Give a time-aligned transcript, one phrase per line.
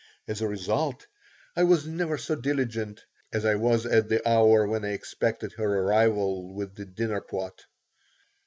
[0.27, 1.05] As a result,
[1.55, 5.77] I was never so diligent as I was at the hour when I expected her
[5.81, 7.65] arrival with the dinner pot.